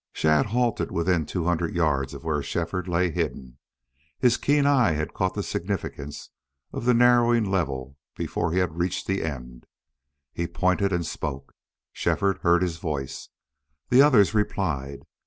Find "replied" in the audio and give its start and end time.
14.33-15.01